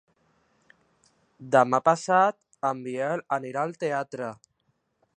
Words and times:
Demà 1.57 1.81
passat 1.89 2.39
en 2.73 2.83
Biel 2.89 3.25
anirà 3.39 3.67
al 3.69 3.81
teatre. 3.85 4.33